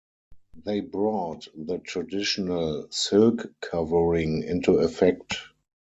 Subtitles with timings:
[0.55, 5.35] They brought the traditional silk covering into effect.